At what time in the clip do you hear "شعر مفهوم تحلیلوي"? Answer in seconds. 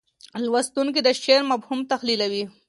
1.23-2.43